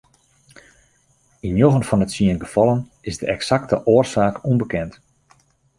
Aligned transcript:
Yn 1.45 1.53
njoggen 1.57 1.87
fan 1.87 2.01
de 2.01 2.07
tsien 2.09 2.41
gefallen 2.43 2.79
is 3.09 3.19
de 3.21 3.27
eksakte 3.35 3.75
oarsaak 3.93 4.35
ûnbekend. 4.49 4.93